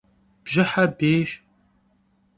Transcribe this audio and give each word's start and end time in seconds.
Bjıhe 0.45 0.85
bêyş. 0.97 1.31